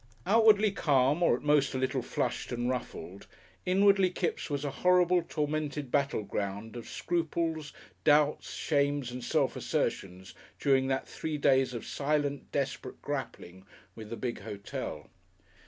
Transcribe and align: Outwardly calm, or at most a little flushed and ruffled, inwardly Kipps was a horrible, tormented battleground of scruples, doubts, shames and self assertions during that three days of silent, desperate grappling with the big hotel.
Outwardly 0.25 0.71
calm, 0.71 1.21
or 1.21 1.35
at 1.35 1.43
most 1.43 1.75
a 1.75 1.77
little 1.77 2.01
flushed 2.01 2.51
and 2.51 2.67
ruffled, 2.67 3.27
inwardly 3.67 4.09
Kipps 4.09 4.49
was 4.49 4.65
a 4.65 4.71
horrible, 4.81 5.21
tormented 5.21 5.91
battleground 5.91 6.75
of 6.75 6.89
scruples, 6.89 7.71
doubts, 8.03 8.51
shames 8.55 9.11
and 9.11 9.23
self 9.23 9.55
assertions 9.55 10.33
during 10.59 10.87
that 10.87 11.07
three 11.07 11.37
days 11.37 11.75
of 11.75 11.85
silent, 11.85 12.51
desperate 12.51 12.99
grappling 13.03 13.63
with 13.95 14.09
the 14.09 14.17
big 14.17 14.39
hotel. 14.39 15.07